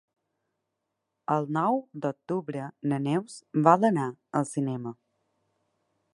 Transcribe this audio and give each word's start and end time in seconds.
El 1.35 1.45
nou 1.59 1.77
d'octubre 2.05 2.65
na 2.93 2.99
Neus 3.09 3.37
vol 3.69 3.87
anar 3.93 4.09
al 4.41 4.51
cinema. 4.57 4.97